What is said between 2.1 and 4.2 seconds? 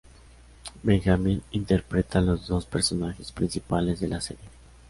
a los dos personajes principales de la